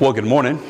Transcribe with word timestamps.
Well, 0.00 0.12
good 0.12 0.24
morning. 0.24 0.62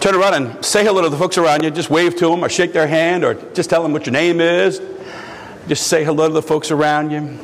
Turn 0.00 0.14
around 0.14 0.34
and 0.34 0.64
say 0.64 0.84
hello 0.84 1.02
to 1.02 1.08
the 1.08 1.16
folks 1.16 1.36
around 1.36 1.64
you. 1.64 1.70
Just 1.70 1.90
wave 1.90 2.16
to 2.16 2.28
them 2.30 2.44
or 2.44 2.48
shake 2.48 2.72
their 2.72 2.86
hand 2.86 3.24
or 3.24 3.34
just 3.52 3.68
tell 3.68 3.82
them 3.82 3.92
what 3.92 4.06
your 4.06 4.12
name 4.12 4.40
is. 4.40 4.80
Just 5.68 5.86
say 5.88 6.04
hello 6.04 6.28
to 6.28 6.34
the 6.34 6.42
folks 6.42 6.70
around 6.70 7.10
you. 7.10 7.38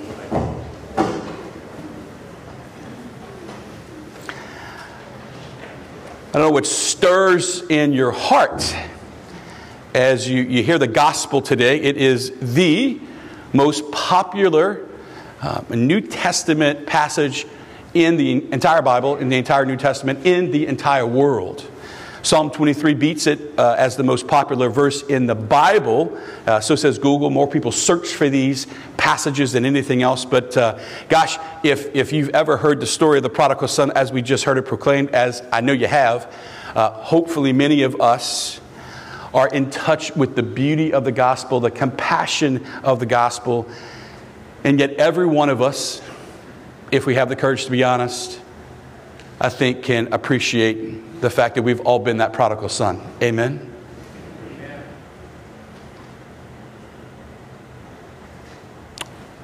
I 6.29 6.33
don't 6.33 6.43
know 6.43 6.51
what 6.51 6.67
stirs 6.67 7.63
in 7.63 7.93
your 7.93 8.13
heart 8.13 8.77
as 9.95 10.29
you, 10.29 10.43
you 10.43 10.63
hear 10.63 10.79
the 10.79 10.87
gospel 10.87 11.43
today. 11.43 11.81
It 11.81 11.97
is 11.97 12.33
the 12.41 13.01
most 13.53 13.91
popular 13.91 14.87
uh, 15.43 15.63
New 15.71 16.01
Testament 16.01 16.87
passage 16.87 17.47
in 17.95 18.17
the 18.17 18.53
entire 18.53 18.83
Bible, 18.83 19.17
in 19.17 19.29
the 19.29 19.37
entire 19.37 19.65
New 19.65 19.77
Testament, 19.77 20.27
in 20.27 20.51
the 20.51 20.67
entire 20.67 21.07
world. 21.07 21.69
Psalm 22.23 22.51
23 22.51 22.95
beats 22.95 23.27
it 23.27 23.59
uh, 23.59 23.77
as 23.79 23.97
the 23.97 24.03
most 24.03 24.27
popular 24.27 24.69
verse 24.69 25.03
in 25.03 25.27
the 25.27 25.35
Bible. 25.35 26.19
Uh, 26.47 26.61
so 26.61 26.75
says 26.75 26.99
Google. 26.99 27.31
More 27.31 27.49
people 27.49 27.73
search 27.73 28.09
for 28.09 28.29
these 28.29 28.67
passages 28.97 29.53
than 29.53 29.65
anything 29.65 30.03
else. 30.03 30.25
But 30.25 30.57
uh, 30.57 30.79
gosh, 31.09 31.39
if, 31.63 31.95
if 31.95 32.13
you've 32.13 32.31
ever 32.31 32.57
heard 32.57 32.81
the 32.81 32.87
story 32.87 33.19
of 33.19 33.23
the 33.23 33.31
prodigal 33.31 33.69
son 33.69 33.93
as 33.93 34.13
we 34.13 34.21
just 34.21 34.45
heard 34.45 34.59
it 34.59 34.67
proclaimed, 34.67 35.11
as 35.11 35.43
I 35.53 35.61
know 35.61 35.73
you 35.73 35.87
have, 35.87 36.35
uh, 36.75 36.91
hopefully 36.91 37.53
many 37.53 37.83
of 37.83 38.01
us 38.01 38.61
are 39.33 39.49
in 39.49 39.71
touch 39.71 40.15
with 40.17 40.35
the 40.35 40.43
beauty 40.43 40.93
of 40.93 41.05
the 41.05 41.13
gospel, 41.13 41.61
the 41.61 41.71
compassion 41.71 42.67
of 42.83 42.99
the 42.99 43.07
gospel. 43.07 43.69
And 44.65 44.81
yet, 44.81 44.95
every 44.95 45.27
one 45.27 45.51
of 45.51 45.63
us, 45.63 46.03
if 46.91 47.07
we 47.07 47.15
have 47.15 47.29
the 47.29 47.37
courage 47.37 47.65
to 47.67 47.71
be 47.71 47.85
honest, 47.85 48.41
I 49.41 49.49
think 49.49 49.83
can 49.83 50.13
appreciate 50.13 51.21
the 51.21 51.31
fact 51.31 51.55
that 51.57 51.63
we've 51.63 51.81
all 51.81 51.99
been 51.99 52.19
that 52.19 52.33
prodigal 52.33 52.69
son. 52.69 53.01
Amen? 53.23 53.69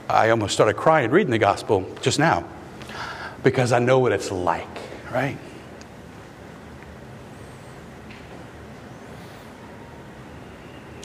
I 0.09 0.31
almost 0.31 0.55
started 0.55 0.75
crying 0.75 1.11
reading 1.11 1.31
the 1.31 1.39
gospel 1.39 1.85
just 2.01 2.19
now 2.19 2.47
because 3.43 3.73
I 3.73 3.79
know 3.79 3.99
what 3.99 4.13
it's 4.13 4.31
like, 4.31 4.69
right? 5.13 5.37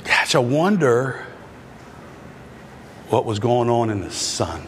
Gosh, 0.03 0.35
I 0.35 0.39
wonder 0.39 1.25
what 3.09 3.25
was 3.25 3.39
going 3.39 3.69
on 3.69 3.89
in 3.89 4.02
the 4.02 4.11
son. 4.11 4.61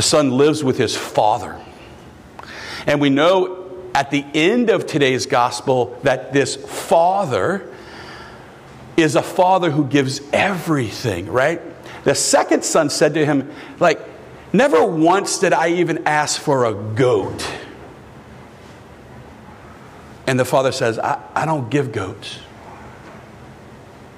The 0.00 0.06
son 0.06 0.30
lives 0.30 0.64
with 0.64 0.78
his 0.78 0.96
father. 0.96 1.60
And 2.86 3.02
we 3.02 3.10
know 3.10 3.70
at 3.94 4.10
the 4.10 4.24
end 4.32 4.70
of 4.70 4.86
today's 4.86 5.26
gospel 5.26 6.00
that 6.04 6.32
this 6.32 6.56
father 6.56 7.70
is 8.96 9.14
a 9.14 9.22
father 9.22 9.70
who 9.70 9.84
gives 9.84 10.22
everything, 10.32 11.26
right? 11.26 11.60
The 12.04 12.14
second 12.14 12.64
son 12.64 12.88
said 12.88 13.12
to 13.12 13.26
him, 13.26 13.52
like, 13.78 14.00
never 14.54 14.82
once 14.82 15.38
did 15.38 15.52
I 15.52 15.68
even 15.72 16.06
ask 16.06 16.40
for 16.40 16.64
a 16.64 16.72
goat. 16.72 17.46
And 20.26 20.40
the 20.40 20.46
father 20.46 20.72
says, 20.72 20.98
I, 20.98 21.22
I 21.34 21.44
don't 21.44 21.68
give 21.70 21.92
goats. 21.92 22.38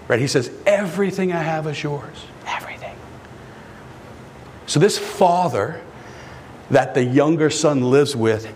Right? 0.06 0.20
He 0.20 0.28
says, 0.28 0.48
everything 0.64 1.32
I 1.32 1.42
have 1.42 1.66
is 1.66 1.82
yours. 1.82 2.26
So, 4.72 4.80
this 4.80 4.96
father 4.96 5.82
that 6.70 6.94
the 6.94 7.04
younger 7.04 7.50
son 7.50 7.82
lives 7.82 8.16
with, 8.16 8.50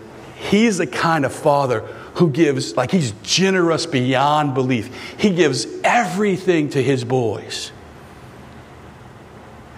he's 0.49 0.79
the 0.79 0.87
kind 0.87 1.25
of 1.25 1.31
father 1.31 1.81
who 2.15 2.31
gives, 2.31 2.75
like, 2.75 2.89
he's 2.89 3.11
generous 3.21 3.85
beyond 3.85 4.55
belief. 4.55 4.89
He 5.19 5.29
gives 5.29 5.67
everything 5.83 6.71
to 6.71 6.81
his 6.81 7.03
boys. 7.03 7.71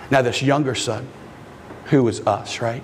Now, 0.09 0.21
this 0.21 0.41
younger 0.41 0.75
son, 0.75 1.09
who 1.87 2.07
is 2.07 2.25
us, 2.25 2.61
right? 2.61 2.83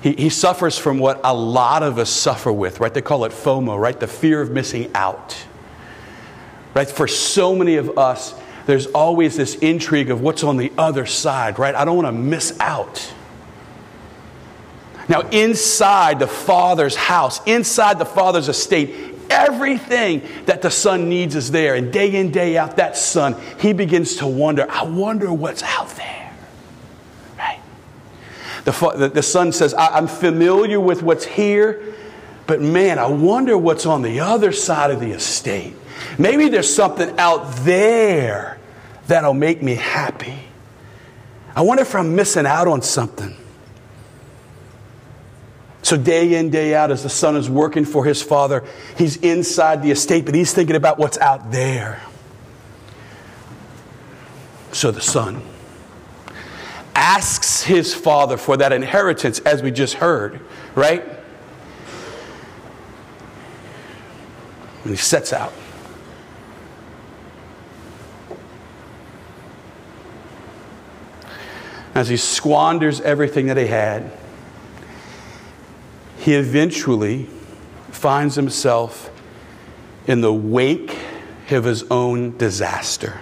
He, 0.00 0.14
he 0.14 0.30
suffers 0.30 0.78
from 0.78 0.98
what 0.98 1.20
a 1.22 1.34
lot 1.34 1.82
of 1.82 1.98
us 1.98 2.08
suffer 2.08 2.50
with, 2.50 2.80
right? 2.80 2.94
They 2.94 3.02
call 3.02 3.26
it 3.26 3.32
FOMO, 3.32 3.78
right? 3.78 4.00
The 4.00 4.06
fear 4.06 4.40
of 4.40 4.52
missing 4.52 4.90
out. 4.94 5.36
Right? 6.72 6.88
For 6.88 7.06
so 7.06 7.54
many 7.54 7.76
of 7.76 7.98
us, 7.98 8.34
there's 8.66 8.86
always 8.88 9.36
this 9.36 9.54
intrigue 9.56 10.10
of 10.10 10.20
what's 10.20 10.42
on 10.42 10.56
the 10.56 10.72
other 10.76 11.06
side, 11.06 11.58
right? 11.58 11.74
I 11.74 11.84
don't 11.84 11.96
want 11.96 12.08
to 12.08 12.12
miss 12.12 12.58
out. 12.60 13.12
Now, 15.08 15.20
inside 15.20 16.18
the 16.18 16.26
Father's 16.26 16.96
house, 16.96 17.40
inside 17.46 18.00
the 18.00 18.04
Father's 18.04 18.48
estate, 18.48 19.14
everything 19.30 20.22
that 20.46 20.62
the 20.62 20.70
Son 20.70 21.08
needs 21.08 21.36
is 21.36 21.52
there. 21.52 21.76
And 21.76 21.92
day 21.92 22.14
in, 22.16 22.32
day 22.32 22.58
out, 22.58 22.76
that 22.76 22.96
Son, 22.96 23.36
he 23.60 23.72
begins 23.72 24.16
to 24.16 24.26
wonder, 24.26 24.66
I 24.68 24.82
wonder 24.82 25.32
what's 25.32 25.62
out 25.62 25.90
there. 25.90 26.34
Right? 27.38 27.60
The, 28.64 28.72
the, 28.96 29.08
the 29.08 29.22
Son 29.22 29.52
says, 29.52 29.74
I'm 29.78 30.08
familiar 30.08 30.80
with 30.80 31.04
what's 31.04 31.24
here, 31.24 31.94
but 32.48 32.60
man, 32.60 32.98
I 32.98 33.06
wonder 33.06 33.56
what's 33.56 33.86
on 33.86 34.02
the 34.02 34.20
other 34.20 34.50
side 34.50 34.90
of 34.90 34.98
the 34.98 35.12
estate. 35.12 35.74
Maybe 36.18 36.48
there's 36.48 36.72
something 36.72 37.16
out 37.16 37.54
there 37.58 38.55
that'll 39.06 39.34
make 39.34 39.62
me 39.62 39.74
happy. 39.74 40.38
I 41.54 41.62
wonder 41.62 41.82
if 41.82 41.94
I'm 41.94 42.14
missing 42.14 42.46
out 42.46 42.68
on 42.68 42.82
something. 42.82 43.34
So, 45.82 45.96
day 45.96 46.34
in, 46.34 46.50
day 46.50 46.74
out, 46.74 46.90
as 46.90 47.04
the 47.04 47.08
son 47.08 47.36
is 47.36 47.48
working 47.48 47.84
for 47.84 48.04
his 48.04 48.20
father, 48.20 48.64
he's 48.98 49.16
inside 49.18 49.82
the 49.82 49.92
estate, 49.92 50.26
but 50.26 50.34
he's 50.34 50.52
thinking 50.52 50.74
about 50.74 50.98
what's 50.98 51.16
out 51.18 51.52
there. 51.52 52.02
So, 54.72 54.90
the 54.90 55.00
son 55.00 55.42
asks 56.94 57.62
his 57.62 57.94
father 57.94 58.36
for 58.36 58.56
that 58.56 58.72
inheritance, 58.72 59.38
as 59.40 59.62
we 59.62 59.70
just 59.70 59.94
heard, 59.94 60.40
right? 60.74 61.04
And 64.82 64.90
he 64.90 64.96
sets 64.96 65.32
out. 65.32 65.52
As 71.96 72.10
he 72.10 72.16
squanders 72.18 73.00
everything 73.00 73.46
that 73.46 73.56
he 73.56 73.66
had, 73.66 74.12
he 76.18 76.34
eventually 76.34 77.24
finds 77.90 78.34
himself 78.34 79.10
in 80.06 80.20
the 80.20 80.32
wake 80.32 80.94
of 81.50 81.64
his 81.64 81.84
own 81.84 82.36
disaster. 82.36 83.20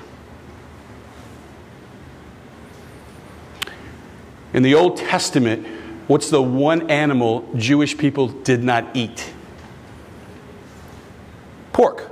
In 4.52 4.64
the 4.64 4.74
Old 4.74 4.96
Testament, 4.96 5.68
what's 6.08 6.28
the 6.30 6.42
one 6.42 6.90
animal 6.90 7.48
Jewish 7.54 7.96
people 7.96 8.26
did 8.26 8.64
not 8.64 8.96
eat? 8.96 9.32
Pork, 11.72 12.10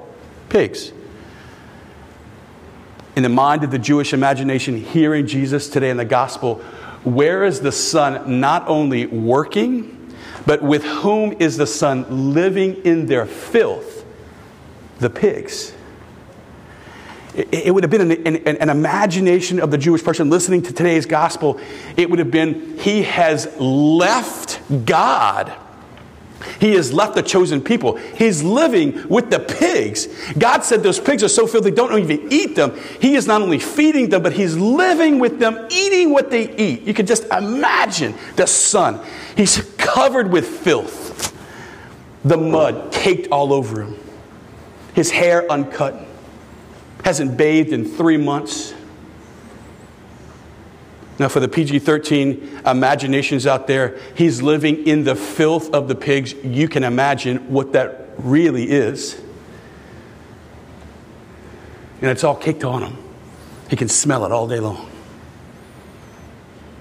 pigs 0.48 0.92
in 3.16 3.22
the 3.22 3.28
mind 3.28 3.64
of 3.64 3.70
the 3.70 3.78
Jewish 3.78 4.12
imagination, 4.12 4.76
hearing 4.76 5.26
Jesus 5.26 5.68
today 5.68 5.90
in 5.90 5.96
the 5.96 6.04
gospel, 6.04 6.56
where 7.04 7.44
is 7.44 7.60
the 7.60 7.72
Son 7.72 8.40
not 8.40 8.66
only 8.68 9.06
working, 9.06 10.14
but 10.46 10.62
with 10.62 10.84
whom 10.84 11.34
is 11.38 11.56
the 11.56 11.66
Son 11.66 12.34
living 12.34 12.76
in 12.84 13.06
their 13.06 13.26
filth? 13.26 14.04
The 14.98 15.10
pigs. 15.10 15.74
It, 17.34 17.72
would 17.72 17.82
have 17.82 17.90
been 17.90 18.10
an, 18.10 18.26
an, 18.26 18.56
an, 18.58 18.68
imagination 18.68 19.58
of 19.58 19.70
the 19.70 19.78
Jewish 19.78 20.04
person 20.04 20.28
listening 20.28 20.62
to 20.62 20.72
today's 20.72 21.06
gospel. 21.06 21.58
It 21.96 22.10
would 22.10 22.18
have 22.18 22.30
been, 22.30 22.76
he 22.78 23.04
has 23.04 23.48
left 23.58 24.60
God 24.84 25.50
he 26.62 26.74
has 26.74 26.92
left 26.92 27.16
the 27.16 27.22
chosen 27.24 27.60
people. 27.60 27.96
He's 27.96 28.40
living 28.40 29.08
with 29.08 29.30
the 29.30 29.40
pigs. 29.40 30.06
God 30.38 30.62
said 30.62 30.84
those 30.84 31.00
pigs 31.00 31.24
are 31.24 31.28
so 31.28 31.44
filthy, 31.44 31.72
don't 31.72 31.98
even 31.98 32.32
eat 32.32 32.54
them. 32.54 32.78
He 33.00 33.16
is 33.16 33.26
not 33.26 33.42
only 33.42 33.58
feeding 33.58 34.10
them, 34.10 34.22
but 34.22 34.32
he's 34.32 34.56
living 34.56 35.18
with 35.18 35.40
them, 35.40 35.66
eating 35.72 36.12
what 36.12 36.30
they 36.30 36.54
eat. 36.54 36.82
You 36.82 36.94
can 36.94 37.04
just 37.04 37.24
imagine 37.32 38.14
the 38.36 38.46
son. 38.46 39.04
He's 39.36 39.74
covered 39.76 40.30
with 40.30 40.46
filth, 40.46 41.36
the 42.24 42.36
mud 42.36 42.92
caked 42.92 43.26
all 43.32 43.52
over 43.52 43.82
him, 43.82 43.98
his 44.94 45.10
hair 45.10 45.50
uncut, 45.50 46.06
hasn't 47.04 47.36
bathed 47.36 47.72
in 47.72 47.84
three 47.84 48.18
months. 48.18 48.72
Now, 51.22 51.28
for 51.28 51.38
the 51.38 51.46
PG 51.46 51.78
13 51.78 52.62
imaginations 52.66 53.46
out 53.46 53.68
there, 53.68 53.96
he's 54.16 54.42
living 54.42 54.88
in 54.88 55.04
the 55.04 55.14
filth 55.14 55.72
of 55.72 55.86
the 55.86 55.94
pigs. 55.94 56.34
You 56.42 56.66
can 56.66 56.82
imagine 56.82 57.48
what 57.48 57.74
that 57.74 58.08
really 58.18 58.68
is. 58.68 59.22
And 62.00 62.10
it's 62.10 62.24
all 62.24 62.34
caked 62.34 62.64
on 62.64 62.82
him. 62.82 62.98
He 63.70 63.76
can 63.76 63.86
smell 63.86 64.24
it 64.24 64.32
all 64.32 64.48
day 64.48 64.58
long. 64.58 64.90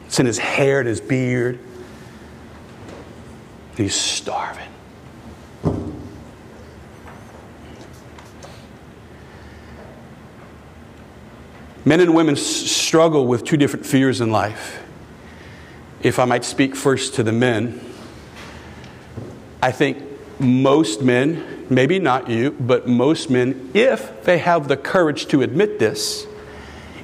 It's 0.07 0.19
in 0.19 0.25
his 0.25 0.39
hair 0.39 0.79
and 0.79 0.87
his 0.87 1.01
beard. 1.01 1.59
He's 3.77 3.93
starving. 3.93 4.70
Men 11.83 11.99
and 11.99 12.13
women 12.13 12.35
struggle 12.35 13.25
with 13.25 13.43
two 13.43 13.57
different 13.57 13.85
fears 13.85 14.21
in 14.21 14.31
life. 14.31 14.83
If 16.01 16.19
I 16.19 16.25
might 16.25 16.45
speak 16.45 16.75
first 16.75 17.15
to 17.15 17.23
the 17.23 17.31
men, 17.31 17.79
I 19.61 19.71
think 19.71 20.03
most 20.39 21.01
men, 21.01 21.65
maybe 21.69 21.99
not 21.99 22.29
you, 22.29 22.51
but 22.51 22.87
most 22.87 23.29
men, 23.29 23.71
if 23.73 24.23
they 24.23 24.37
have 24.39 24.67
the 24.67 24.77
courage 24.77 25.27
to 25.27 25.41
admit 25.41 25.79
this, 25.79 26.27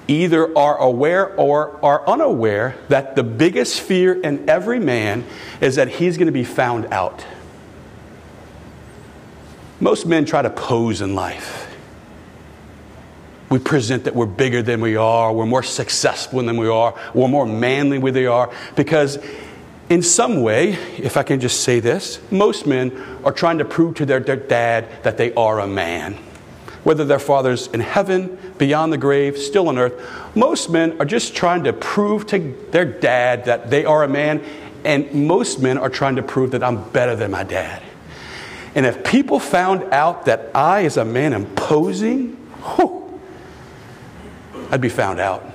either 0.08 0.56
are 0.58 0.78
aware 0.78 1.36
or 1.36 1.84
are 1.84 2.08
unaware 2.08 2.76
that 2.90 3.16
the 3.16 3.24
biggest 3.24 3.82
fear 3.82 4.20
in 4.20 4.50
every 4.50 4.80
man 4.80 5.26
is 5.60 5.76
that 5.76 5.88
he's 5.88 6.18
going 6.18 6.28
to 6.28 6.32
be 6.32 6.44
found 6.44 6.86
out. 6.88 7.26
Most 9.80 10.06
men 10.06 10.26
try 10.26 10.42
to 10.42 10.50
pose 10.50 11.02
in 11.02 11.14
life 11.14 11.67
we 13.50 13.60
present 13.60 14.04
that 14.04 14.16
we're 14.16 14.26
bigger 14.26 14.62
than 14.62 14.82
we 14.82 14.96
are, 14.96 15.34
we're 15.34 15.46
more 15.46 15.64
successful 15.64 16.42
than 16.44 16.58
we 16.58 16.68
are, 16.68 16.94
we're 17.14 17.28
more 17.28 17.46
manly 17.46 17.98
than 17.98 18.14
we 18.14 18.26
are, 18.26 18.52
because 18.76 19.20
in 19.90 20.02
some 20.02 20.42
way, 20.42 20.74
if 20.98 21.16
I 21.16 21.24
can 21.24 21.40
just 21.40 21.62
say 21.62 21.80
this, 21.80 22.20
most 22.30 22.68
men 22.68 22.92
are 23.24 23.32
trying 23.32 23.60
to 23.60 23.66
prove 23.66 23.96
to 23.96 24.06
their, 24.06 24.20
their 24.20 24.36
dad 24.36 25.04
that 25.04 25.18
they 25.18 25.34
are 25.36 25.62
a 25.62 25.68
man. 25.68 26.16
Whether 26.84 27.06
their 27.06 27.20
father's 27.20 27.68
in 27.68 27.80
heaven, 27.80 28.38
beyond 28.58 28.92
the 28.92 28.98
grave, 28.98 29.38
still 29.38 29.70
on 29.70 29.78
earth, 29.78 29.94
most 30.36 30.70
men 30.70 31.00
are 31.00 31.06
just 31.06 31.36
trying 31.36 31.64
to 31.64 31.74
prove 31.74 32.28
to 32.28 32.54
their 32.72 32.86
dad 32.86 33.46
that 33.46 33.70
they 33.70 33.86
are 33.86 34.04
a 34.04 34.08
man, 34.10 34.44
and 34.84 35.12
most 35.14 35.62
men 35.62 35.78
are 35.78 35.90
trying 35.90 36.18
to 36.18 36.24
prove 36.24 36.52
that 36.52 36.64
I'm 36.64 36.90
better 36.90 37.16
than 37.16 37.32
my 37.32 37.44
dad. 37.44 37.82
And 38.76 38.86
if 38.86 39.04
people 39.06 39.40
found 39.40 39.84
out 39.94 40.26
that 40.26 40.52
I, 40.54 40.84
as 40.84 40.98
a 40.98 41.06
man, 41.06 41.34
am 41.34 41.46
posing, 41.56 42.34
whew, 42.76 42.97
I'd 44.72 44.82
be 44.82 44.90
found 44.90 45.20
out. 45.20 45.46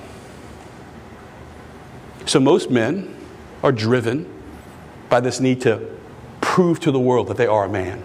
So 2.26 2.40
most 2.40 2.70
men 2.70 3.14
are 3.62 3.72
driven 3.72 4.26
by 5.08 5.20
this 5.20 5.40
need 5.40 5.60
to 5.62 5.90
prove 6.40 6.80
to 6.80 6.90
the 6.90 7.00
world 7.00 7.28
that 7.28 7.36
they 7.36 7.46
are 7.46 7.64
a 7.64 7.68
man. 7.68 8.02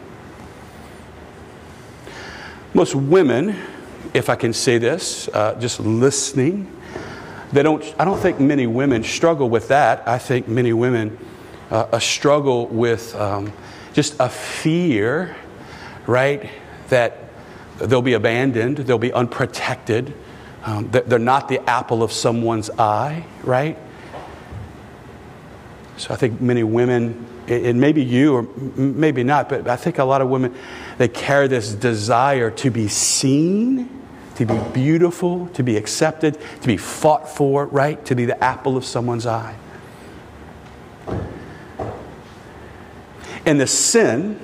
Most 2.74 2.96
women, 2.96 3.56
if 4.14 4.30
I 4.30 4.36
can 4.36 4.54
say 4.54 4.78
this, 4.78 5.30
uh, 5.30 5.56
just 5.60 5.80
listening, 5.80 6.72
they 7.52 7.64
don't, 7.64 7.84
I 7.98 8.06
don't 8.06 8.20
think 8.20 8.40
many 8.40 8.68
women 8.68 9.04
struggle 9.04 9.50
with 9.50 9.70
that. 9.70 10.06
I 10.08 10.18
think 10.18 10.48
many 10.48 10.74
women 10.74 11.18
uh, 11.72 11.98
struggle 12.00 12.68
with 12.68 13.16
um, 13.16 13.54
just 13.94 14.16
a 14.20 14.30
fear, 14.30 15.36
right, 16.06 16.50
that 16.90 17.30
they'll 17.78 18.02
be 18.02 18.14
abandoned, 18.14 18.78
they'll 18.78 18.98
be 18.98 19.14
unprotected, 19.14 20.14
um, 20.64 20.90
they're 20.92 21.20
not 21.20 21.48
the 21.48 21.60
apple 21.70 22.04
of 22.04 22.12
someone's 22.12 22.70
eye, 22.72 23.26
right? 23.44 23.78
So 25.98 26.14
I 26.14 26.18
think 26.18 26.42
many 26.42 26.64
women, 26.64 27.26
and 27.48 27.80
maybe 27.80 28.04
you 28.04 28.36
or 28.36 28.44
maybe 28.76 29.24
not, 29.24 29.50
but 29.50 29.68
I 29.68 29.76
think 29.76 29.98
a 29.98 30.04
lot 30.04 30.22
of 30.22 30.30
women, 30.30 30.56
they 30.98 31.08
carry 31.08 31.48
this 31.48 31.74
desire 31.74 32.52
to 32.52 32.70
be 32.70 32.88
seen, 32.88 33.90
to 34.36 34.46
be 34.46 34.60
beautiful, 34.74 35.48
to 35.50 35.64
be 35.64 35.78
accepted, 35.78 36.38
to 36.62 36.68
be 36.68 36.78
fought 36.78 37.28
for, 37.28 37.66
right? 37.66 38.04
To 38.06 38.16
be 38.16 38.26
the 38.26 38.42
apple 38.44 38.78
of 38.78 38.86
someone's 38.86 39.26
eye. 39.26 39.56
And 43.46 43.60
the 43.60 43.68
sin 43.68 44.40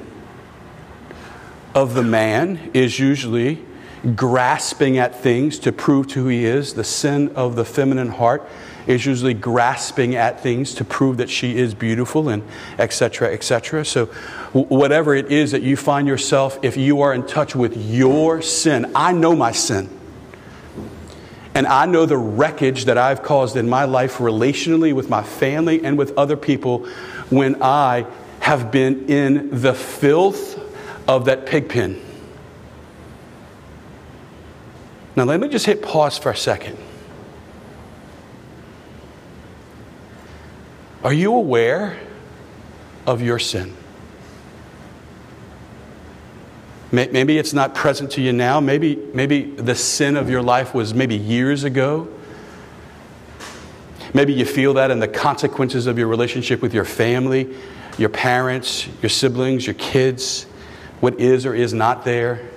of 1.76 1.94
the 1.94 2.04
man 2.04 2.72
is 2.74 3.00
usually 3.00 3.64
grasping 4.16 4.98
at 4.98 5.20
things 5.20 5.60
to 5.60 5.72
prove 5.72 6.08
to 6.08 6.24
who 6.24 6.28
he 6.28 6.46
is. 6.46 6.74
The 6.74 6.84
sin 6.84 7.30
of 7.36 7.56
the 7.56 7.66
feminine 7.66 8.10
heart 8.10 8.48
is 8.88 9.06
usually 9.06 9.34
grasping 9.34 10.16
at 10.16 10.42
things 10.42 10.76
to 10.76 10.84
prove 10.84 11.18
that 11.18 11.30
she 11.30 11.58
is 11.58 11.74
beautiful 11.74 12.30
and 12.30 12.44
etc 12.78 13.32
etc 13.32 13.86
so 13.86 14.06
whatever 14.52 15.16
it 15.16 15.32
is 15.32 15.52
that 15.52 15.62
you 15.62 15.78
find 15.78 16.08
yourself 16.08 16.60
if 16.62 16.76
you 16.76 17.02
are 17.02 17.14
in 17.14 17.26
touch 17.26 17.56
with 17.56 17.76
your 17.78 18.42
sin 18.42 18.92
i 18.96 19.12
know 19.12 19.36
my 19.36 19.52
sin. 19.52 19.90
And 21.56 21.68
i 21.68 21.86
know 21.86 22.06
the 22.06 22.18
wreckage 22.18 22.86
that 22.86 22.98
i've 22.98 23.24
caused 23.24 23.56
in 23.56 23.70
my 23.70 23.86
life 23.86 24.18
relationally 24.18 24.94
with 24.94 25.10
my 25.10 25.24
family 25.24 25.84
and 25.84 25.98
with 25.98 26.18
other 26.18 26.36
people 26.36 26.86
when 27.30 27.62
i 27.62 28.06
have 28.42 28.72
been 28.72 29.10
in 29.10 29.62
the 29.62 29.74
filth 29.74 30.60
of 31.08 31.26
that 31.26 31.46
pig 31.46 31.70
pen 31.70 32.02
Now, 35.16 35.24
let 35.26 35.40
me 35.40 35.48
just 35.48 35.66
hit 35.66 35.82
pause 35.82 36.18
for 36.18 36.32
a 36.32 36.36
second. 36.36 36.78
Are 41.04 41.14
you 41.14 41.34
aware 41.36 42.00
of 43.06 43.22
your 43.22 43.38
sin? 43.38 43.76
Maybe 46.92 47.40
it's 47.40 47.54
not 47.54 47.74
present 47.74 48.12
to 48.12 48.22
you 48.22 48.32
now. 48.32 48.60
Maybe, 48.60 48.96
maybe 49.16 49.46
the 49.46 49.74
sin 49.74 50.16
of 50.16 50.30
your 50.30 50.44
life 50.44 50.76
was 50.76 50.94
maybe 50.94 51.16
years 51.16 51.64
ago. 51.64 52.08
Maybe 54.14 54.32
you 54.32 54.46
feel 54.46 54.76
that 54.76 54.92
in 54.92 55.00
the 55.00 55.08
consequences 55.08 55.88
of 55.88 55.98
your 55.98 56.08
relationship 56.08 56.62
with 56.62 56.72
your 56.72 56.86
family, 56.86 57.56
your 57.98 58.10
parents, 58.10 58.88
your 59.02 59.10
siblings, 59.10 59.66
your 59.66 59.74
kids, 59.74 60.44
what 61.00 61.20
is 61.20 61.48
or 61.48 61.56
is 61.56 61.74
not 61.74 62.06
there. 62.06 62.48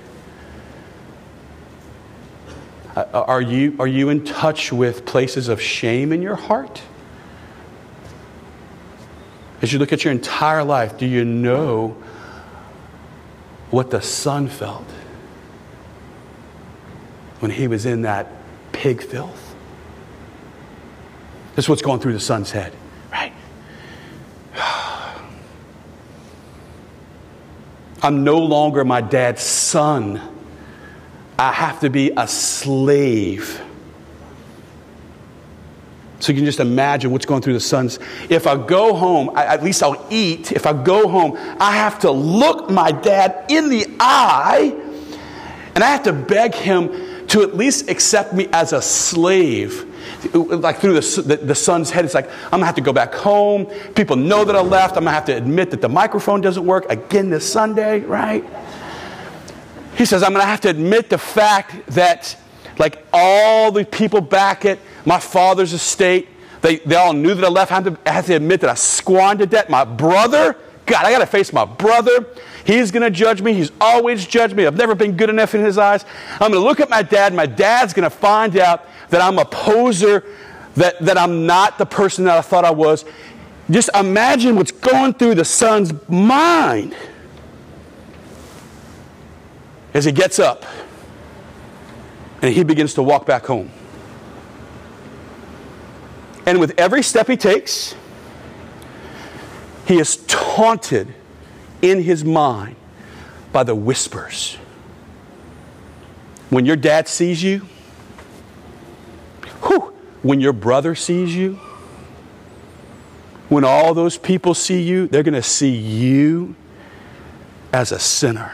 Uh, 2.86 2.86
Uh, 2.97 3.05
are, 3.13 3.43
you, 3.43 3.77
are 3.79 3.87
you 3.87 4.09
in 4.09 4.25
touch 4.25 4.73
with 4.73 5.05
places 5.05 5.49
of 5.49 5.61
shame 5.61 6.13
in 6.13 6.23
your 6.23 6.35
heart? 6.35 6.81
As 9.61 9.71
you 9.71 9.79
look 9.79 9.93
at 9.93 10.03
your 10.03 10.13
entire 10.13 10.65
life, 10.65 10.97
do 10.97 11.05
you 11.05 11.23
know 11.25 11.91
what 13.71 13.91
the 13.91 14.01
son 14.01 14.49
felt 14.49 14.87
when 17.41 17.51
he 17.51 17.69
was 17.69 17.85
in 17.85 18.03
that 18.03 18.29
pig 18.73 19.03
filth? 19.03 19.55
This 21.55 21.67
is 21.67 21.69
what's 21.69 21.83
going 21.83 22.01
through 22.01 22.15
the 22.15 22.21
son's 22.21 22.51
head, 22.51 22.73
right? 23.13 23.35
I'm 28.03 28.25
no 28.25 28.39
longer 28.39 28.87
my 28.87 29.03
dad's 29.03 29.43
son. 29.43 30.36
I 31.39 31.53
have 31.53 31.81
to 31.81 31.91
be 31.91 32.13
a 32.17 32.27
slave. 32.27 33.63
So 36.19 36.33
you 36.33 36.39
can 36.39 36.47
just 36.47 36.61
imagine 36.61 37.11
what's 37.11 37.27
going 37.27 37.43
through 37.43 37.53
the 37.53 37.61
son's. 37.61 37.99
If 38.31 38.47
I 38.47 38.57
go 38.57 38.95
home, 38.95 39.31
I, 39.35 39.45
at 39.45 39.63
least 39.63 39.83
I'll 39.83 40.07
eat. 40.11 40.51
If 40.51 40.67
I 40.67 40.73
go 40.73 41.09
home, 41.09 41.37
I 41.61 41.77
have 41.77 41.99
to 42.01 42.11
look 42.11 42.71
my 42.71 42.91
dad 42.91 43.45
in 43.51 43.69
the 43.69 43.87
eye 44.01 44.75
and 45.75 45.85
I 45.85 45.89
have 45.89 46.05
to 46.05 46.13
beg 46.15 46.55
him 46.55 47.27
to 47.29 47.43
at 47.43 47.55
least 47.55 47.91
accept 47.91 48.33
me 48.33 48.49
as 48.53 48.73
a 48.73 48.81
slave. 48.81 49.85
Like 50.33 50.79
through 50.79 50.95
the, 50.95 51.23
the, 51.23 51.37
the 51.37 51.55
son's 51.55 51.91
head, 51.91 52.07
it's 52.07 52.15
like, 52.15 52.31
I'm 52.45 52.51
gonna 52.53 52.67
have 52.67 52.77
to 52.77 52.81
go 52.81 52.95
back 52.95 53.15
home. 53.15 53.67
People 53.95 54.17
know 54.17 54.45
that 54.45 54.57
I 54.57 54.63
left. 54.63 54.97
I'm 54.97 55.05
gonna 55.05 55.15
have 55.15 55.27
to 55.27 55.37
admit 55.37 55.71
that 55.73 55.83
the 55.83 55.89
microphone 55.89 56.41
doesn't 56.41 56.65
work 56.65 56.87
again 56.89 57.29
this 57.29 57.51
Sunday, 57.51 58.01
right? 58.01 58.43
He 59.97 60.05
says, 60.05 60.23
I'm 60.23 60.33
going 60.33 60.43
to 60.43 60.49
have 60.49 60.61
to 60.63 60.69
admit 60.69 61.09
the 61.09 61.19
fact 61.19 61.87
that, 61.89 62.37
like 62.79 63.05
all 63.13 63.73
the 63.73 63.85
people 63.85 64.21
back 64.21 64.65
at 64.65 64.79
my 65.07 65.19
father's 65.19 65.73
estate, 65.73 66.29
they, 66.61 66.77
they 66.79 66.97
all 66.97 67.13
knew 67.13 67.35
that 67.35 67.45
I 67.45 67.49
left. 67.49 67.73
I 67.73 67.77
have, 67.77 67.85
to, 67.85 67.99
I 68.07 68.13
have 68.13 68.27
to 68.27 68.35
admit 68.35 68.61
that 68.61 68.71
I 68.71 68.75
squandered 68.75 69.51
that. 69.51 69.71
My 69.71 69.85
brother, 69.85 70.57
God, 70.85 71.05
I 71.07 71.13
got 71.13 71.21
to 71.21 71.27
face 71.27 71.53
my 71.53 71.65
brother. 71.65 72.27
He's 72.65 72.91
going 72.91 73.05
to 73.05 73.11
judge 73.11 73.41
me. 73.41 73.55
He's 73.55 73.73
always 73.81 74.27
judged 74.27 74.55
me. 74.55 74.67
I've 74.67 74.77
never 74.77 74.95
been 74.95 75.17
good 75.17 75.31
enough 75.31 75.55
in 75.55 75.63
his 75.63 75.79
eyes. 75.79 76.05
I'm 76.33 76.51
going 76.51 76.53
to 76.53 76.61
look 76.61 76.81
at 76.81 76.91
my 76.91 77.03
dad. 77.03 77.33
My 77.33 77.47
dad's 77.47 77.95
going 77.95 78.09
to 78.09 78.15
find 78.15 78.57
out 78.59 78.87
that 79.09 79.23
I'm 79.23 79.39
a 79.39 79.45
poser, 79.45 80.25
that, 80.75 80.99
that 81.01 81.17
I'm 81.17 81.47
not 81.47 81.79
the 81.79 81.87
person 81.87 82.25
that 82.27 82.37
I 82.37 82.43
thought 82.43 82.65
I 82.65 82.71
was. 82.71 83.05
Just 83.71 83.89
imagine 83.95 84.57
what's 84.57 84.73
going 84.73 85.15
through 85.15 85.37
the 85.37 85.45
son's 85.45 85.93
mind 86.09 86.95
as 89.97 90.05
he 90.05 90.13
gets 90.13 90.39
up 90.39 90.67
and 92.43 92.53
he 92.53 92.63
begins 92.63 92.93
to 92.93 93.03
walk 93.03 93.25
back 93.25 93.47
home. 93.47 93.71
And 96.45 96.61
with 96.61 96.79
every 96.79 97.03
step 97.03 97.27
he 97.27 97.37
takes, 97.39 97.95
he 99.87 99.99
is 99.99 100.19
taunted 100.27 101.15
in 101.81 102.03
his 102.03 102.27
mind 102.27 102.77
by 103.55 103.63
the 103.63 103.75
whispers. 103.75 104.57
When 106.51 106.67
your 106.67 106.77
dad 106.77 107.09
sees 107.09 107.43
you, 107.43 107.61
whew, 109.63 109.95
when 110.23 110.41
your 110.41 110.53
brother 110.53 110.95
sees 110.95 111.35
you, 111.35 111.55
when 113.49 113.65
all 113.65 113.95
those 113.95 114.19
people 114.19 114.53
see 114.53 114.83
you, 114.83 115.07
they're 115.07 115.23
going 115.23 115.33
to 115.33 115.43
see 115.43 115.75
you 115.75 116.55
as 117.73 117.93
a 117.93 117.99
sinner. 117.99 118.53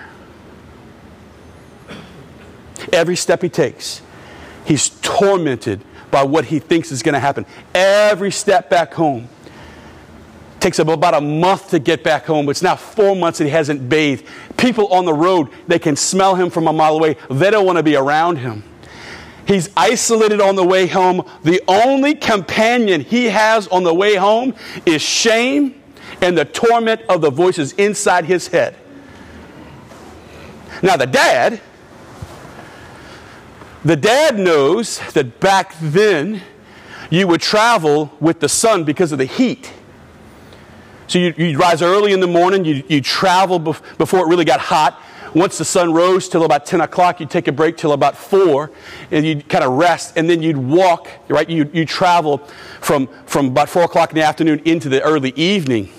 Every 2.92 3.16
step 3.16 3.42
he 3.42 3.48
takes, 3.48 4.02
he's 4.64 4.90
tormented 5.00 5.82
by 6.10 6.22
what 6.22 6.44
he 6.44 6.58
thinks 6.58 6.92
is 6.92 7.02
going 7.02 7.14
to 7.14 7.20
happen. 7.20 7.46
Every 7.74 8.30
step 8.30 8.68
back 8.68 8.92
home 8.92 9.28
takes 10.60 10.78
him 10.78 10.88
about 10.88 11.14
a 11.14 11.20
month 11.20 11.70
to 11.70 11.78
get 11.78 12.04
back 12.04 12.24
home. 12.24 12.46
But 12.46 12.52
it's 12.52 12.62
now 12.62 12.76
four 12.76 13.16
months 13.16 13.38
that 13.38 13.44
he 13.44 13.50
hasn't 13.50 13.88
bathed. 13.88 14.26
People 14.56 14.86
on 14.88 15.04
the 15.04 15.12
road, 15.12 15.48
they 15.66 15.78
can 15.78 15.96
smell 15.96 16.36
him 16.36 16.50
from 16.50 16.68
a 16.68 16.72
mile 16.72 16.96
away. 16.96 17.16
They 17.30 17.50
don't 17.50 17.66
want 17.66 17.78
to 17.78 17.82
be 17.82 17.96
around 17.96 18.36
him. 18.36 18.62
He's 19.46 19.70
isolated 19.76 20.40
on 20.40 20.54
the 20.54 20.64
way 20.64 20.86
home. 20.86 21.28
The 21.42 21.60
only 21.66 22.14
companion 22.14 23.00
he 23.00 23.24
has 23.24 23.66
on 23.68 23.82
the 23.82 23.92
way 23.92 24.14
home 24.14 24.54
is 24.86 25.02
shame 25.02 25.82
and 26.20 26.38
the 26.38 26.44
torment 26.44 27.02
of 27.08 27.20
the 27.20 27.30
voices 27.30 27.72
inside 27.72 28.24
his 28.24 28.46
head. 28.46 28.76
Now, 30.80 30.96
the 30.96 31.06
dad, 31.06 31.60
the 33.84 33.96
dad 33.96 34.38
knows 34.38 34.98
that 35.12 35.40
back 35.40 35.74
then 35.80 36.42
you 37.10 37.26
would 37.26 37.40
travel 37.40 38.12
with 38.20 38.40
the 38.40 38.48
sun 38.48 38.84
because 38.84 39.12
of 39.12 39.18
the 39.18 39.24
heat. 39.24 39.72
So 41.08 41.18
you, 41.18 41.34
you 41.36 41.58
rise 41.58 41.82
early 41.82 42.12
in 42.12 42.20
the 42.20 42.26
morning, 42.26 42.64
you, 42.64 42.82
you 42.88 43.00
travel 43.00 43.60
bef- 43.60 43.98
before 43.98 44.20
it 44.20 44.28
really 44.28 44.46
got 44.46 44.60
hot. 44.60 44.98
Once 45.34 45.58
the 45.58 45.64
sun 45.64 45.92
rose 45.92 46.28
till 46.28 46.44
about 46.44 46.64
10 46.64 46.80
o'clock, 46.80 47.20
you'd 47.20 47.30
take 47.30 47.48
a 47.48 47.52
break 47.52 47.76
till 47.76 47.92
about 47.92 48.16
4, 48.16 48.70
and 49.10 49.24
you'd 49.24 49.48
kind 49.48 49.64
of 49.64 49.72
rest, 49.72 50.16
and 50.16 50.28
then 50.28 50.42
you'd 50.42 50.58
walk, 50.58 51.08
right? 51.28 51.48
You 51.48 51.70
you 51.72 51.86
travel 51.86 52.38
from, 52.80 53.08
from 53.26 53.46
about 53.46 53.68
4 53.68 53.84
o'clock 53.84 54.10
in 54.10 54.16
the 54.16 54.22
afternoon 54.22 54.60
into 54.64 54.88
the 54.88 55.02
early 55.02 55.32
evening. 55.36 55.90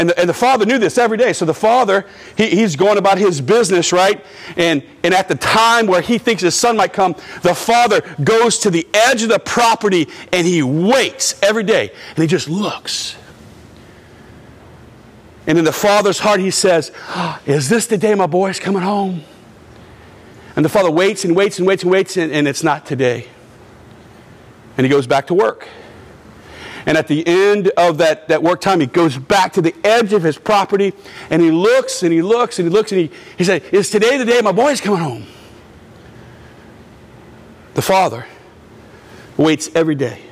And 0.00 0.08
the, 0.08 0.18
and 0.18 0.26
the 0.26 0.34
father 0.34 0.64
knew 0.64 0.78
this 0.78 0.96
every 0.96 1.18
day. 1.18 1.34
So 1.34 1.44
the 1.44 1.52
father, 1.52 2.06
he, 2.34 2.48
he's 2.48 2.74
going 2.74 2.96
about 2.96 3.18
his 3.18 3.42
business, 3.42 3.92
right? 3.92 4.24
And, 4.56 4.82
and 5.02 5.12
at 5.12 5.28
the 5.28 5.34
time 5.34 5.86
where 5.86 6.00
he 6.00 6.16
thinks 6.16 6.40
his 6.40 6.54
son 6.54 6.78
might 6.78 6.94
come, 6.94 7.14
the 7.42 7.54
father 7.54 8.00
goes 8.24 8.60
to 8.60 8.70
the 8.70 8.88
edge 8.94 9.22
of 9.22 9.28
the 9.28 9.38
property 9.38 10.08
and 10.32 10.46
he 10.46 10.62
waits 10.62 11.38
every 11.42 11.64
day. 11.64 11.90
And 12.16 12.18
he 12.18 12.26
just 12.26 12.48
looks. 12.48 13.14
And 15.46 15.58
in 15.58 15.66
the 15.66 15.72
father's 15.72 16.20
heart, 16.20 16.40
he 16.40 16.50
says, 16.50 16.92
ah, 17.08 17.38
Is 17.44 17.68
this 17.68 17.86
the 17.86 17.98
day 17.98 18.14
my 18.14 18.26
boy 18.26 18.48
is 18.48 18.58
coming 18.58 18.80
home? 18.80 19.22
And 20.56 20.64
the 20.64 20.70
father 20.70 20.90
waits 20.90 21.26
and 21.26 21.36
waits 21.36 21.58
and 21.58 21.68
waits 21.68 21.82
and 21.82 21.92
waits, 21.92 22.16
and, 22.16 22.32
and 22.32 22.48
it's 22.48 22.62
not 22.62 22.86
today. 22.86 23.28
And 24.78 24.86
he 24.86 24.90
goes 24.90 25.06
back 25.06 25.26
to 25.26 25.34
work. 25.34 25.68
And 26.86 26.96
at 26.96 27.08
the 27.08 27.26
end 27.26 27.68
of 27.76 27.98
that, 27.98 28.28
that 28.28 28.42
work 28.42 28.60
time, 28.60 28.80
he 28.80 28.86
goes 28.86 29.16
back 29.16 29.52
to 29.54 29.60
the 29.60 29.74
edge 29.84 30.12
of 30.12 30.22
his 30.22 30.38
property 30.38 30.92
and 31.28 31.42
he 31.42 31.50
looks 31.50 32.02
and 32.02 32.12
he 32.12 32.22
looks 32.22 32.58
and 32.58 32.68
he 32.68 32.72
looks 32.72 32.92
and 32.92 33.00
he, 33.02 33.10
he 33.36 33.44
said, 33.44 33.62
Is 33.72 33.90
today 33.90 34.16
the 34.16 34.24
day 34.24 34.40
my 34.40 34.52
boy's 34.52 34.80
coming 34.80 35.00
home? 35.00 35.26
The 37.74 37.82
father 37.82 38.26
waits 39.36 39.70
every 39.74 39.94
day. 39.94 40.22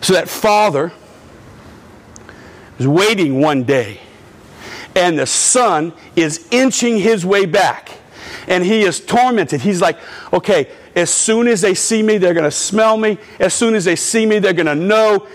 So 0.00 0.14
that 0.14 0.28
father 0.28 0.92
is 2.78 2.88
waiting 2.88 3.40
one 3.40 3.62
day, 3.62 4.00
and 4.96 5.16
the 5.16 5.26
son 5.26 5.92
is 6.16 6.48
inching 6.50 6.98
his 6.98 7.24
way 7.24 7.46
back, 7.46 7.92
and 8.48 8.64
he 8.64 8.82
is 8.82 8.98
tormented. 8.98 9.60
He's 9.60 9.80
like, 9.80 9.98
okay, 10.32 10.68
as 10.94 11.10
soon 11.10 11.48
as 11.48 11.60
they 11.60 11.74
see 11.74 12.02
me, 12.02 12.18
they're 12.18 12.34
going 12.34 12.44
to 12.44 12.50
smell 12.50 12.96
me. 12.96 13.18
As 13.38 13.54
soon 13.54 13.74
as 13.74 13.84
they 13.84 13.96
see 13.96 14.26
me, 14.26 14.38
they're 14.38 14.52
going 14.52 14.66
to 14.66 14.74
know. 14.74 15.26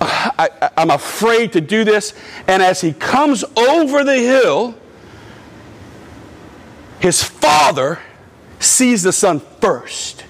I, 0.00 0.70
am 0.76 0.90
afraid 0.90 1.52
to 1.52 1.60
do 1.60 1.84
this. 1.84 2.14
And 2.46 2.62
as 2.62 2.80
he 2.80 2.92
comes 2.92 3.44
over 3.56 4.04
the 4.04 4.16
hill, 4.16 4.74
his 7.00 7.22
father 7.22 7.98
sees 8.58 9.02
the 9.02 9.12
son 9.12 9.40
first. 9.60 10.24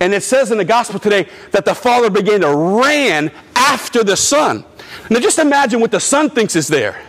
And 0.00 0.14
it 0.14 0.22
says 0.22 0.50
in 0.52 0.58
the 0.58 0.64
gospel 0.64 1.00
today 1.00 1.28
that 1.50 1.64
the 1.64 1.74
father 1.74 2.10
began 2.10 2.40
to 2.40 2.54
ran 2.54 3.32
after 3.56 4.04
the 4.04 4.16
son. 4.16 4.64
Now 5.10 5.20
just 5.20 5.38
imagine 5.38 5.80
what 5.80 5.90
the 5.90 6.00
son 6.00 6.30
thinks 6.30 6.54
is 6.54 6.68
there. 6.68 7.02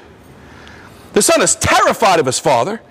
The 1.14 1.22
son 1.22 1.42
is 1.42 1.56
terrified 1.56 2.20
of 2.20 2.26
his 2.26 2.40
father. 2.40 2.82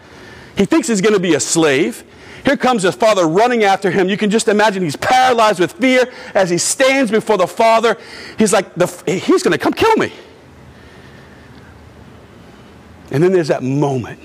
He 0.57 0.65
thinks 0.65 0.89
he's 0.89 1.01
going 1.01 1.15
to 1.15 1.21
be 1.21 1.35
a 1.35 1.41
slave. 1.41 2.05
Here 2.45 2.57
comes 2.57 2.83
his 2.83 2.95
father 2.95 3.27
running 3.27 3.65
after 3.65 3.91
him. 3.91 4.09
You 4.09 4.17
can 4.17 4.31
just 4.31 4.49
imagine 4.49 4.83
he's 4.83 4.97
paralyzed 4.97 5.61
with 5.61 5.73
fear 5.73 6.13
as 6.35 6.51
he 6.51 6.59
stands 6.59 7.11
before 7.11 7.37
the 7.37 7.47
father. 7.47 7.97
He's 8.39 8.53
like, 8.53 8.75
he's 9.07 9.43
going 9.43 9.53
to 9.53 9.59
come 9.59 9.73
kill 9.73 9.97
me. 9.97 10.13
And 13.11 13.23
then 13.23 13.33
there's 13.33 13.49
that 13.49 13.63
moment 13.63 14.21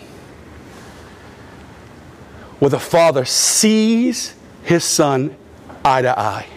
where 2.60 2.70
the 2.70 2.79
father 2.79 3.25
sees 3.25 4.36
his 4.63 4.84
son 4.84 5.36
eye 5.84 6.01
to 6.01 6.17
eye. 6.17 6.48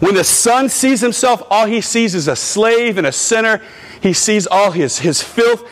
When 0.00 0.14
the 0.14 0.24
son 0.24 0.68
sees 0.68 1.00
himself, 1.00 1.42
all 1.48 1.66
he 1.66 1.80
sees 1.80 2.14
is 2.14 2.28
a 2.28 2.36
slave 2.36 2.98
and 2.98 3.06
a 3.06 3.12
sinner. 3.12 3.62
He 4.02 4.12
sees 4.12 4.46
all 4.46 4.70
his, 4.70 4.98
his 4.98 5.22
filth. 5.22 5.66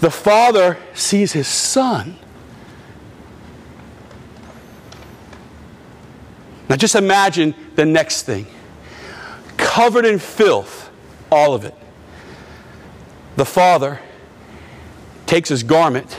The 0.00 0.10
father 0.10 0.76
sees 0.92 1.32
his 1.32 1.48
son. 1.48 2.16
Now 6.68 6.76
just 6.76 6.94
imagine 6.94 7.54
the 7.74 7.84
next 7.84 8.22
thing 8.22 8.46
covered 9.56 10.04
in 10.04 10.18
filth, 10.18 10.90
all 11.30 11.54
of 11.54 11.64
it. 11.64 11.74
The 13.36 13.44
father 13.44 14.00
takes 15.26 15.48
his 15.48 15.62
garment 15.62 16.16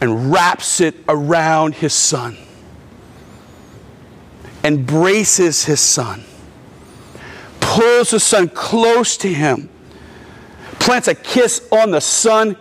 and 0.00 0.32
wraps 0.32 0.80
it 0.80 0.94
around 1.08 1.74
his 1.74 1.92
son, 1.92 2.38
embraces 4.64 5.64
his 5.64 5.80
son, 5.80 6.22
pulls 7.60 8.10
the 8.10 8.20
son 8.20 8.48
close 8.48 9.16
to 9.18 9.32
him, 9.32 9.68
plants 10.78 11.08
a 11.08 11.14
kiss 11.14 11.66
on 11.70 11.90
the 11.90 12.00
son 12.00 12.56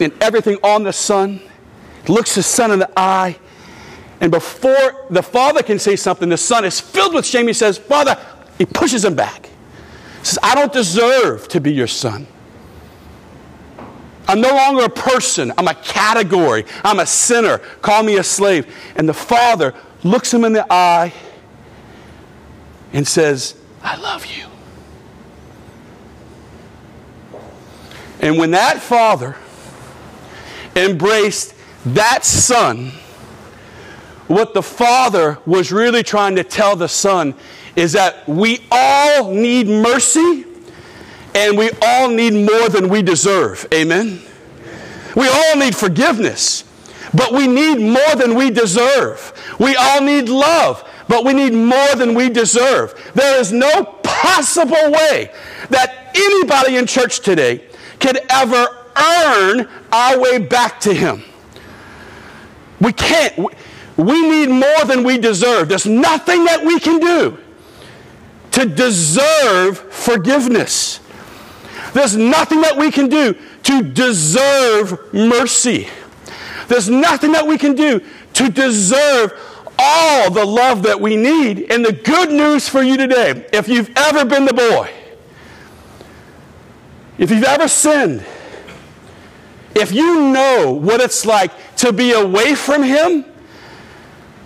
and 0.00 0.12
everything 0.22 0.56
on 0.62 0.82
the 0.82 0.92
son, 0.92 1.40
looks 2.08 2.34
his 2.34 2.46
son 2.46 2.70
in 2.70 2.78
the 2.78 2.90
eye, 2.96 3.36
and 4.20 4.30
before 4.30 5.06
the 5.10 5.22
father 5.22 5.62
can 5.62 5.78
say 5.78 5.96
something, 5.96 6.28
the 6.28 6.36
son 6.36 6.64
is 6.64 6.80
filled 6.80 7.14
with 7.14 7.26
shame. 7.26 7.46
He 7.46 7.52
says, 7.52 7.78
Father, 7.78 8.18
he 8.58 8.66
pushes 8.66 9.04
him 9.04 9.14
back. 9.14 9.46
He 10.20 10.24
says, 10.24 10.38
I 10.42 10.54
don't 10.54 10.72
deserve 10.72 11.48
to 11.48 11.60
be 11.60 11.72
your 11.72 11.86
son. 11.86 12.26
I'm 14.26 14.40
no 14.40 14.50
longer 14.54 14.84
a 14.84 14.88
person. 14.88 15.52
I'm 15.58 15.68
a 15.68 15.74
category. 15.74 16.64
I'm 16.82 17.00
a 17.00 17.06
sinner. 17.06 17.58
Call 17.82 18.02
me 18.02 18.16
a 18.16 18.22
slave. 18.22 18.74
And 18.96 19.08
the 19.08 19.14
father 19.14 19.74
looks 20.02 20.32
him 20.32 20.44
in 20.44 20.52
the 20.52 20.66
eye 20.72 21.12
and 22.92 23.06
says, 23.06 23.56
I 23.82 23.96
love 23.96 24.24
you. 24.24 24.46
And 28.20 28.38
when 28.38 28.52
that 28.52 28.80
father 28.80 29.36
embraced 30.74 31.54
that 31.84 32.24
son, 32.24 32.92
what 34.34 34.52
the 34.52 34.62
father 34.62 35.38
was 35.46 35.70
really 35.70 36.02
trying 36.02 36.34
to 36.34 36.42
tell 36.42 36.74
the 36.74 36.88
son 36.88 37.34
is 37.76 37.92
that 37.92 38.28
we 38.28 38.58
all 38.68 39.30
need 39.30 39.68
mercy 39.68 40.44
and 41.36 41.56
we 41.56 41.70
all 41.80 42.08
need 42.08 42.32
more 42.32 42.68
than 42.68 42.88
we 42.88 43.00
deserve. 43.00 43.64
Amen? 43.72 44.20
We 45.14 45.28
all 45.28 45.56
need 45.56 45.76
forgiveness, 45.76 46.64
but 47.14 47.32
we 47.32 47.46
need 47.46 47.78
more 47.78 48.16
than 48.16 48.34
we 48.34 48.50
deserve. 48.50 49.32
We 49.60 49.76
all 49.76 50.00
need 50.00 50.28
love, 50.28 50.88
but 51.08 51.24
we 51.24 51.32
need 51.32 51.52
more 51.52 51.94
than 51.94 52.14
we 52.14 52.28
deserve. 52.28 53.12
There 53.14 53.40
is 53.40 53.52
no 53.52 53.84
possible 54.02 54.90
way 54.90 55.30
that 55.70 56.10
anybody 56.12 56.76
in 56.76 56.86
church 56.86 57.20
today 57.20 57.64
could 58.00 58.18
ever 58.28 58.66
earn 58.96 59.68
our 59.92 60.20
way 60.20 60.38
back 60.38 60.80
to 60.80 60.92
Him. 60.92 61.22
We 62.80 62.92
can't. 62.92 63.54
We 63.96 64.28
need 64.28 64.48
more 64.48 64.84
than 64.86 65.04
we 65.04 65.18
deserve. 65.18 65.68
There's 65.68 65.86
nothing 65.86 66.44
that 66.44 66.64
we 66.64 66.80
can 66.80 66.98
do 66.98 67.38
to 68.52 68.66
deserve 68.66 69.78
forgiveness. 69.78 71.00
There's 71.92 72.16
nothing 72.16 72.60
that 72.62 72.76
we 72.76 72.90
can 72.90 73.08
do 73.08 73.36
to 73.64 73.82
deserve 73.82 75.12
mercy. 75.12 75.88
There's 76.68 76.88
nothing 76.88 77.32
that 77.32 77.46
we 77.46 77.58
can 77.58 77.74
do 77.74 78.00
to 78.34 78.48
deserve 78.48 79.32
all 79.78 80.30
the 80.30 80.44
love 80.44 80.82
that 80.84 81.00
we 81.00 81.16
need. 81.16 81.70
And 81.70 81.84
the 81.84 81.92
good 81.92 82.30
news 82.30 82.68
for 82.68 82.82
you 82.82 82.96
today, 82.96 83.46
if 83.52 83.68
you've 83.68 83.90
ever 83.96 84.24
been 84.24 84.44
the 84.44 84.54
boy, 84.54 84.90
if 87.18 87.30
you've 87.30 87.44
ever 87.44 87.68
sinned, 87.68 88.24
if 89.74 89.92
you 89.92 90.32
know 90.32 90.72
what 90.72 91.00
it's 91.00 91.24
like 91.24 91.52
to 91.76 91.92
be 91.92 92.12
away 92.12 92.54
from 92.54 92.82
Him, 92.82 93.24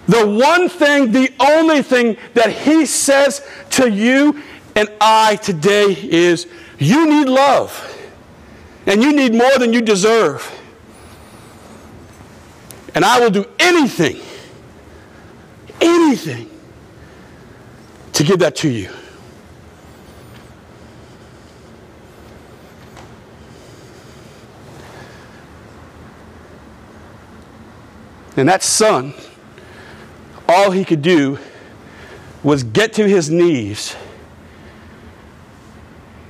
The 0.09 0.27
one 0.27 0.71
thing, 0.71 1.13
the 1.13 1.31
only 1.39 1.83
thing 1.83 2.17
that 2.33 2.51
He 2.51 2.87
says 2.87 3.47
to 3.71 3.91
you 3.91 4.43
and 4.75 4.89
I 5.01 5.37
today 5.37 5.93
is 5.93 6.47
you 6.79 7.07
need 7.07 7.29
love. 7.29 7.95
And 8.87 9.03
you 9.03 9.13
need 9.13 9.35
more 9.35 9.59
than 9.59 9.75
you 9.75 9.83
deserve. 9.83 10.51
And 12.95 13.05
I 13.05 13.21
will 13.21 13.31
do 13.31 13.45
anything, 13.59 14.19
anything 15.81 16.49
to 18.15 18.25
give 18.25 18.39
that 18.39 18.57
to 18.57 18.69
you. 18.71 18.91
And 28.39 28.49
that 28.49 28.63
son, 28.63 29.13
all 30.49 30.71
he 30.71 30.85
could 30.85 31.03
do 31.03 31.39
was 32.43 32.63
get 32.63 32.95
to 32.95 33.07
his 33.07 33.31
knees 33.31 33.95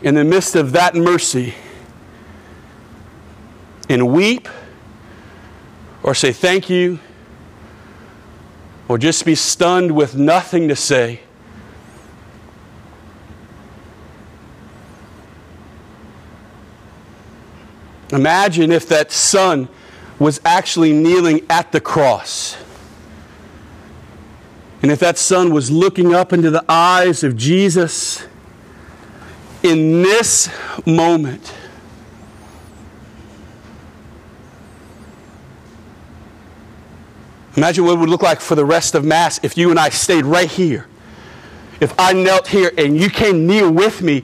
in 0.02 0.14
the 0.14 0.24
midst 0.24 0.56
of 0.56 0.72
that 0.72 0.94
mercy 0.94 1.54
and 3.88 4.12
weep 4.12 4.48
or 6.02 6.14
say 6.14 6.32
thank 6.32 6.68
you 6.68 6.98
or 8.88 8.98
just 8.98 9.24
be 9.24 9.34
stunned 9.34 9.92
with 9.92 10.16
nothing 10.16 10.68
to 10.68 10.76
say. 10.76 11.20
Imagine 18.10 18.72
if 18.72 18.88
that 18.88 19.12
son 19.12 19.68
was 20.18 20.40
actually 20.44 20.92
kneeling 20.92 21.44
at 21.50 21.70
the 21.72 21.80
cross. 21.80 22.56
And 24.82 24.92
if 24.92 25.00
that 25.00 25.18
son 25.18 25.52
was 25.52 25.70
looking 25.70 26.14
up 26.14 26.32
into 26.32 26.50
the 26.50 26.64
eyes 26.68 27.24
of 27.24 27.36
Jesus 27.36 28.26
in 29.62 30.02
this 30.02 30.48
moment, 30.86 31.54
Imagine 37.58 37.86
what 37.86 37.94
it 37.94 37.98
would 37.98 38.08
look 38.08 38.22
like 38.22 38.40
for 38.40 38.54
the 38.54 38.64
rest 38.64 38.94
of 38.94 39.04
Mass 39.04 39.40
if 39.42 39.58
you 39.58 39.70
and 39.70 39.80
I 39.80 39.88
stayed 39.88 40.24
right 40.24 40.48
here. 40.48 40.86
If 41.80 41.92
I 41.98 42.12
knelt 42.12 42.46
here 42.46 42.70
and 42.78 42.96
you 42.96 43.10
came 43.10 43.48
kneel 43.48 43.72
with 43.72 44.00
me, 44.00 44.22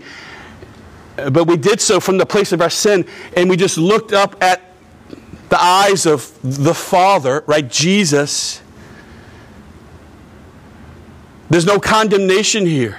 but 1.16 1.48
we 1.48 1.56
did 1.56 1.80
so 1.80 1.98
from 1.98 2.16
the 2.16 2.26
place 2.26 2.52
of 2.52 2.62
our 2.62 2.70
sin 2.70 3.04
and 3.36 3.50
we 3.50 3.56
just 3.56 3.76
looked 3.76 4.12
up 4.12 4.40
at 4.40 4.62
the 5.48 5.60
eyes 5.60 6.06
of 6.06 6.32
the 6.44 6.74
Father, 6.74 7.42
right? 7.48 7.68
Jesus. 7.68 8.62
There's 11.50 11.66
no 11.66 11.78
condemnation 11.78 12.66
here. 12.66 12.98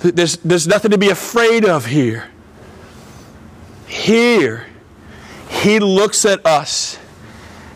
There's, 0.00 0.36
there's 0.38 0.66
nothing 0.66 0.92
to 0.92 0.98
be 0.98 1.08
afraid 1.08 1.64
of 1.64 1.86
here. 1.86 2.28
Here, 3.86 4.66
He 5.48 5.78
looks 5.80 6.24
at 6.24 6.44
us 6.46 6.98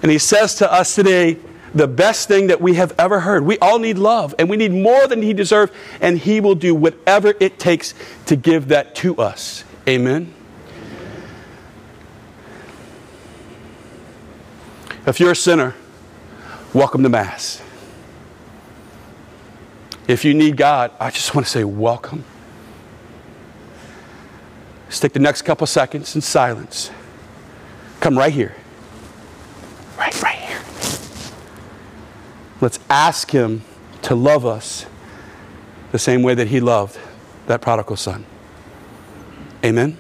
and 0.03 0.11
He 0.11 0.19
says 0.19 0.55
to 0.57 0.73
us 0.73 0.95
today, 0.95 1.39
the 1.75 1.89
best 1.89 2.29
thing 2.29 2.49
that 2.49 2.61
we 2.61 2.75
have 2.75 2.95
ever 2.99 3.21
heard. 3.21 3.45
We 3.45 3.59
all 3.59 3.79
need 3.79 3.99
love, 3.99 4.35
and 4.39 4.49
we 4.49 4.57
need 4.57 4.73
more 4.73 5.07
than 5.07 5.23
He 5.23 5.33
deserves, 5.33 5.73
and 6.01 6.19
He 6.19 6.41
will 6.41 6.55
do 6.55 6.75
whatever 6.75 7.35
it 7.41 7.59
takes 7.59 7.95
to 8.27 8.37
give 8.37 8.69
that 8.69 8.95
to 8.97 9.17
us. 9.17 9.65
Amen. 9.89 10.33
If 15.07 15.19
you're 15.19 15.33
a 15.33 15.37
sinner, 15.37 15.75
welcome 16.73 17.03
to 17.03 17.09
Mass. 17.09 17.61
If 20.13 20.27
you 20.27 20.35
need 20.35 20.59
God, 20.59 20.91
I 21.01 21.11
just 21.11 21.35
want 21.35 21.47
to 21.47 21.51
say 21.51 21.65
welcome. 21.65 22.23
Let's 24.85 25.01
take 25.01 25.15
the 25.15 25.21
next 25.21 25.41
couple 25.41 25.67
seconds 25.67 26.15
in 26.15 26.21
silence. 26.21 26.91
Come 28.01 28.19
right 28.19 28.31
here. 28.31 28.55
Right, 29.97 30.23
right 30.23 30.37
here. 30.37 30.61
Let's 32.61 32.79
ask 32.91 33.31
Him 33.31 33.63
to 34.03 34.15
love 34.15 34.45
us 34.45 34.85
the 35.93 35.99
same 35.99 36.23
way 36.23 36.35
that 36.35 36.49
He 36.49 36.61
loved 36.61 36.99
that 37.47 37.63
prodigal 37.63 37.97
son. 37.97 38.27
Amen. 39.65 39.97